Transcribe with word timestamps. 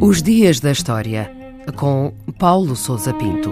Os 0.00 0.22
Dias 0.22 0.60
da 0.60 0.72
História, 0.72 1.30
com 1.76 2.12
Paulo 2.38 2.74
Souza 2.74 3.14
Pinto. 3.14 3.50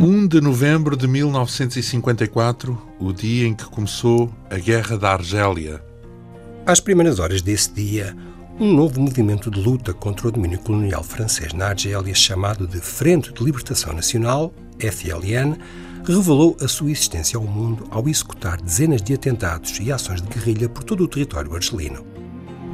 1 0.00 0.28
de 0.28 0.40
novembro 0.40 0.96
de 0.96 1.08
1954, 1.08 2.78
o 3.00 3.12
dia 3.12 3.48
em 3.48 3.54
que 3.54 3.64
começou 3.64 4.30
a 4.50 4.56
Guerra 4.56 4.98
da 4.98 5.14
Argélia. 5.14 5.82
Às 6.66 6.80
primeiras 6.80 7.18
horas 7.18 7.42
desse 7.42 7.72
dia, 7.72 8.14
um 8.60 8.72
novo 8.72 9.00
movimento 9.00 9.50
de 9.50 9.58
luta 9.58 9.92
contra 9.94 10.28
o 10.28 10.30
domínio 10.30 10.58
colonial 10.58 11.02
francês 11.02 11.52
na 11.52 11.68
Argélia, 11.68 12.14
chamado 12.14 12.66
de 12.66 12.78
Frente 12.78 13.32
de 13.32 13.42
Libertação 13.42 13.92
Nacional, 13.92 14.52
FLN, 14.78 15.56
revelou 16.04 16.56
a 16.60 16.68
sua 16.68 16.90
existência 16.90 17.36
ao 17.36 17.44
mundo 17.44 17.86
ao 17.90 18.08
executar 18.08 18.60
dezenas 18.60 19.02
de 19.02 19.14
atentados 19.14 19.78
e 19.80 19.90
ações 19.90 20.22
de 20.22 20.28
guerrilha 20.28 20.68
por 20.68 20.84
todo 20.84 21.02
o 21.04 21.08
território 21.08 21.54
argelino. 21.54 22.06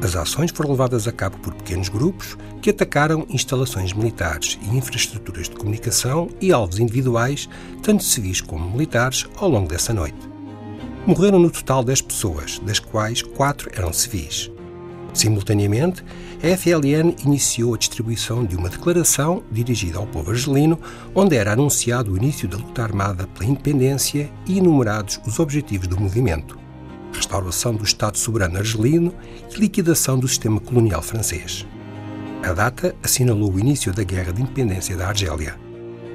As 0.02 0.16
ações 0.16 0.51
foram 0.51 0.73
levadas 0.73 1.07
a 1.07 1.12
cabo 1.12 1.38
por 1.38 1.55
pequenos 1.55 1.88
grupos 1.88 2.37
que 2.60 2.70
atacaram 2.70 3.24
instalações 3.29 3.93
militares 3.93 4.59
e 4.62 4.77
infraestruturas 4.77 5.48
de 5.48 5.55
comunicação 5.55 6.29
e 6.41 6.52
alvos 6.52 6.80
individuais, 6.80 7.48
tanto 7.83 8.02
civis 8.02 8.41
como 8.41 8.69
militares, 8.69 9.27
ao 9.37 9.48
longo 9.48 9.69
dessa 9.69 9.95
noite. 9.95 10.19
Morreram 11.07 11.38
no 11.38 11.51
total 11.51 11.84
10 11.84 12.02
pessoas, 12.02 12.59
das 12.60 12.80
quais 12.80 13.23
4 13.23 13.71
eram 13.74 13.93
civis. 13.93 14.51
Simultaneamente, 15.12 16.02
a 16.43 16.57
FLN 16.57 17.15
iniciou 17.25 17.75
a 17.75 17.79
distribuição 17.79 18.45
de 18.45 18.57
uma 18.57 18.71
declaração 18.71 19.43
dirigida 19.52 19.98
ao 19.98 20.07
povo 20.07 20.30
argelino, 20.30 20.79
onde 21.15 21.37
era 21.37 21.52
anunciado 21.52 22.12
o 22.12 22.16
início 22.16 22.48
da 22.48 22.57
luta 22.57 22.83
armada 22.83 23.27
pela 23.27 23.51
independência 23.51 24.30
e 24.47 24.59
enumerados 24.59 25.21
os 25.27 25.38
objetivos 25.38 25.87
do 25.87 26.01
movimento: 26.01 26.59
restauração 27.13 27.74
do 27.74 27.85
Estado 27.85 28.16
soberano 28.16 28.57
argelino 28.57 29.13
e 29.55 29.60
liquidação 29.60 30.18
do 30.18 30.27
sistema 30.27 30.59
colonial 30.60 31.02
francês. 31.02 31.66
A 32.43 32.52
data 32.52 32.95
assinalou 33.02 33.52
o 33.52 33.60
início 33.60 33.93
da 33.93 34.02
Guerra 34.02 34.33
de 34.33 34.43
Independência 34.43 34.96
da 34.96 35.09
Argélia. 35.09 35.57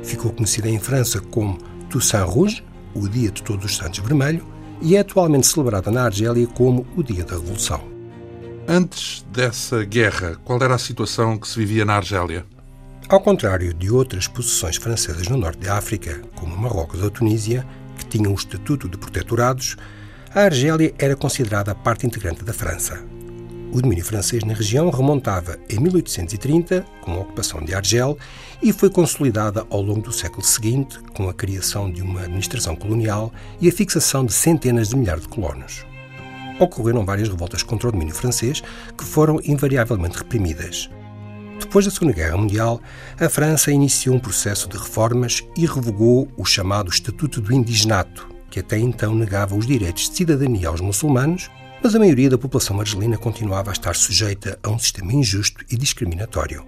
Ficou 0.03 0.31
conhecida 0.31 0.67
em 0.67 0.79
França 0.79 1.21
como 1.21 1.57
Toussaint 1.89 2.27
Rouge, 2.27 2.63
o 2.93 3.07
Dia 3.07 3.31
de 3.31 3.43
Todos 3.43 3.65
os 3.65 3.77
Santos 3.77 3.99
Vermelho, 3.99 4.45
e 4.81 4.95
é 4.95 4.99
atualmente 4.99 5.47
celebrada 5.47 5.89
na 5.91 6.03
Argélia 6.03 6.47
como 6.47 6.85
o 6.97 7.03
Dia 7.03 7.23
da 7.23 7.35
Revolução. 7.35 7.96
Antes 8.69 9.25
dessa 9.31 9.85
guerra, 9.85 10.35
qual 10.43 10.61
era 10.61 10.75
a 10.75 10.77
situação 10.77 11.37
que 11.37 11.47
se 11.47 11.57
vivia 11.57 11.85
na 11.85 11.95
Argélia? 11.95 12.45
Ao 13.07 13.21
contrário 13.21 13.73
de 13.73 13.89
outras 13.89 14.27
possessões 14.27 14.75
francesas 14.75 15.29
no 15.29 15.37
norte 15.37 15.59
da 15.59 15.77
África, 15.77 16.21
como 16.35 16.57
Marrocos 16.57 17.01
ou 17.01 17.09
Tunísia, 17.09 17.65
que 17.97 18.05
tinham 18.05 18.33
o 18.33 18.35
estatuto 18.35 18.89
de 18.89 18.97
protetorados, 18.97 19.77
a 20.35 20.41
Argélia 20.41 20.93
era 20.99 21.15
considerada 21.15 21.73
parte 21.73 22.05
integrante 22.05 22.43
da 22.43 22.51
França. 22.51 23.01
O 23.71 23.81
domínio 23.81 24.03
francês 24.03 24.43
na 24.43 24.53
região 24.53 24.89
remontava 24.89 25.57
em 25.69 25.79
1830, 25.79 26.85
com 26.99 27.13
a 27.13 27.19
ocupação 27.19 27.63
de 27.63 27.73
Argel, 27.73 28.17
e 28.61 28.73
foi 28.73 28.89
consolidada 28.89 29.65
ao 29.69 29.81
longo 29.81 30.01
do 30.01 30.11
século 30.11 30.43
seguinte, 30.43 30.99
com 31.13 31.29
a 31.29 31.33
criação 31.33 31.89
de 31.89 32.01
uma 32.01 32.23
administração 32.23 32.75
colonial 32.75 33.31
e 33.61 33.69
a 33.69 33.71
fixação 33.71 34.25
de 34.25 34.33
centenas 34.33 34.89
de 34.89 34.97
milhares 34.97 35.21
de 35.21 35.29
colonos 35.29 35.85
ocorreram 36.59 37.05
várias 37.05 37.29
revoltas 37.29 37.63
contra 37.63 37.89
o 37.89 37.91
domínio 37.91 38.13
francês 38.13 38.61
que 38.97 39.03
foram 39.03 39.39
invariavelmente 39.43 40.17
reprimidas. 40.17 40.89
Depois 41.59 41.85
da 41.85 41.91
Segunda 41.91 42.13
Guerra 42.13 42.37
Mundial, 42.37 42.81
a 43.19 43.27
França 43.27 43.71
iniciou 43.71 44.15
um 44.15 44.19
processo 44.19 44.69
de 44.69 44.77
reformas 44.77 45.43
e 45.57 45.65
revogou 45.65 46.27
o 46.37 46.45
chamado 46.45 46.89
Estatuto 46.89 47.41
do 47.41 47.53
Indigenato, 47.53 48.29
que 48.49 48.59
até 48.59 48.77
então 48.77 49.15
negava 49.15 49.55
os 49.55 49.65
direitos 49.65 50.09
de 50.09 50.15
cidadania 50.15 50.69
aos 50.69 50.81
muçulmanos, 50.81 51.49
mas 51.83 51.95
a 51.95 51.99
maioria 51.99 52.29
da 52.29 52.37
população 52.37 52.79
argelina 52.79 53.17
continuava 53.17 53.71
a 53.71 53.73
estar 53.73 53.95
sujeita 53.95 54.57
a 54.63 54.69
um 54.69 54.79
sistema 54.79 55.13
injusto 55.13 55.63
e 55.69 55.75
discriminatório. 55.75 56.63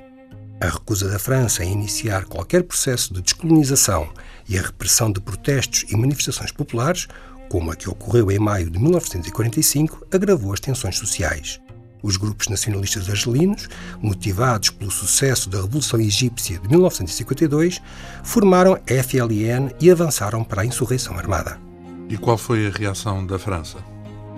A 0.62 0.68
recusa 0.68 1.08
da 1.08 1.18
França 1.18 1.64
em 1.64 1.72
iniciar 1.72 2.26
qualquer 2.26 2.64
processo 2.64 3.14
de 3.14 3.22
descolonização 3.22 4.10
e 4.48 4.58
a 4.58 4.62
repressão 4.62 5.12
de 5.12 5.22
protestos 5.22 5.86
e 5.90 5.96
manifestações 5.96 6.52
populares 6.52 7.08
como 7.50 7.72
a 7.72 7.76
que 7.76 7.90
ocorreu 7.90 8.32
em 8.32 8.40
maio 8.40 8.70
de 8.70 8.80
1945, 8.80 10.06
agravou 10.12 10.54
as 10.54 10.60
tensões 10.60 10.98
sociais. 10.98 11.60
Os 12.02 12.16
grupos 12.16 12.48
nacionalistas 12.48 13.10
argelinos, 13.10 13.68
motivados 14.02 14.70
pelo 14.70 14.92
sucesso 14.92 15.50
da 15.50 15.62
Revolução 15.62 16.00
Egípcia 16.00 16.58
de 16.58 16.70
1952, 16.70 17.82
formaram 18.24 18.76
a 18.76 19.04
FLN 19.04 19.74
e 19.82 19.92
avançaram 19.92 20.44
para 20.44 20.62
a 20.62 20.66
insurreição 20.66 21.18
armada. 21.18 21.60
E 22.08 22.18
qual 22.18 22.38
foi 22.38 22.68
a 22.68 22.70
reação 22.70 23.26
da 23.26 23.38
França? 23.38 23.78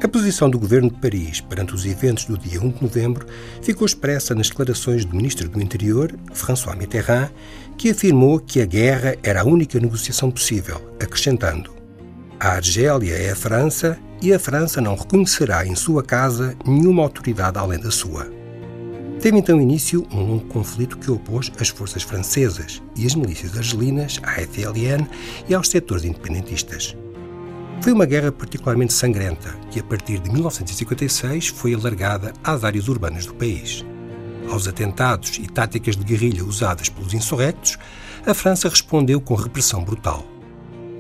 A 0.03 0.07
posição 0.07 0.49
do 0.49 0.57
governo 0.57 0.89
de 0.89 0.97
Paris 0.97 1.41
perante 1.41 1.75
os 1.75 1.85
eventos 1.85 2.25
do 2.25 2.35
dia 2.35 2.59
1 2.59 2.71
de 2.71 2.81
novembro 2.81 3.27
ficou 3.61 3.85
expressa 3.85 4.33
nas 4.33 4.49
declarações 4.49 5.05
do 5.05 5.15
ministro 5.15 5.47
do 5.47 5.61
Interior, 5.61 6.11
François 6.33 6.75
Mitterrand, 6.75 7.29
que 7.77 7.91
afirmou 7.91 8.39
que 8.39 8.59
a 8.59 8.65
guerra 8.65 9.15
era 9.21 9.41
a 9.41 9.45
única 9.45 9.79
negociação 9.79 10.31
possível, 10.31 10.81
acrescentando: 10.99 11.80
a 12.41 12.53
Argélia 12.53 13.13
é 13.13 13.29
a 13.29 13.35
França 13.35 13.99
e 14.19 14.33
a 14.33 14.39
França 14.39 14.81
não 14.81 14.95
reconhecerá 14.95 15.63
em 15.63 15.75
sua 15.75 16.01
casa 16.01 16.55
nenhuma 16.65 17.03
autoridade 17.03 17.59
além 17.59 17.79
da 17.79 17.91
sua. 17.91 18.31
Teve 19.19 19.37
então 19.37 19.61
início 19.61 20.07
um 20.11 20.23
longo 20.23 20.45
conflito 20.47 20.97
que 20.97 21.11
opôs 21.11 21.51
as 21.59 21.69
forças 21.69 22.01
francesas 22.01 22.81
e 22.95 23.05
as 23.05 23.13
milícias 23.13 23.55
argelinas 23.55 24.19
à 24.23 24.41
FLN 24.41 25.07
e 25.47 25.53
aos 25.53 25.69
setores 25.69 26.03
independentistas. 26.03 26.97
Foi 27.79 27.93
uma 27.93 28.07
guerra 28.07 28.31
particularmente 28.31 28.93
sangrenta 28.93 29.55
que, 29.69 29.79
a 29.79 29.83
partir 29.83 30.17
de 30.17 30.31
1956, 30.31 31.49
foi 31.49 31.75
alargada 31.75 32.33
às 32.43 32.63
áreas 32.63 32.87
urbanas 32.87 33.27
do 33.27 33.35
país. 33.35 33.85
Aos 34.49 34.67
atentados 34.67 35.37
e 35.37 35.45
táticas 35.45 35.95
de 35.95 36.03
guerrilha 36.03 36.43
usadas 36.43 36.89
pelos 36.89 37.13
insurrectos, 37.13 37.77
a 38.25 38.33
França 38.33 38.67
respondeu 38.67 39.21
com 39.21 39.35
repressão 39.35 39.83
brutal. 39.83 40.30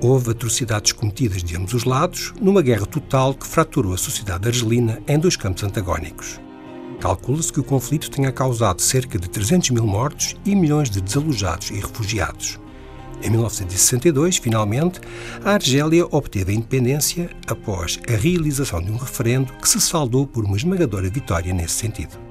Houve 0.03 0.31
atrocidades 0.31 0.93
cometidas 0.93 1.43
de 1.43 1.55
ambos 1.55 1.75
os 1.75 1.83
lados 1.83 2.33
numa 2.41 2.63
guerra 2.63 2.87
total 2.87 3.35
que 3.35 3.45
fraturou 3.45 3.93
a 3.93 3.97
sociedade 3.97 4.47
argelina 4.47 4.99
em 5.07 5.19
dois 5.19 5.35
campos 5.35 5.63
antagónicos. 5.63 6.41
Calcula-se 6.99 7.53
que 7.53 7.59
o 7.59 7.63
conflito 7.63 8.09
tenha 8.09 8.31
causado 8.31 8.81
cerca 8.81 9.19
de 9.19 9.29
300 9.29 9.69
mil 9.69 9.85
mortos 9.85 10.35
e 10.43 10.55
milhões 10.55 10.89
de 10.89 11.01
desalojados 11.01 11.69
e 11.69 11.75
refugiados. 11.75 12.59
Em 13.21 13.29
1962, 13.29 14.37
finalmente, 14.37 14.99
a 15.45 15.51
Argélia 15.51 16.07
obteve 16.09 16.51
a 16.51 16.55
independência 16.55 17.29
após 17.45 17.99
a 18.07 18.15
realização 18.15 18.81
de 18.81 18.91
um 18.91 18.97
referendo 18.97 19.53
que 19.53 19.69
se 19.69 19.79
saldou 19.79 20.25
por 20.25 20.43
uma 20.43 20.57
esmagadora 20.57 21.11
vitória 21.11 21.53
nesse 21.53 21.75
sentido. 21.75 22.30